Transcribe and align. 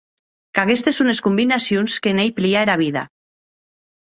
Qu’aguestes 0.59 0.97
son 1.01 1.11
es 1.13 1.21
combinacions 1.27 1.99
que 2.07 2.15
n’ei 2.21 2.33
plia 2.39 2.65
era 2.69 2.79
vida. 2.85 3.05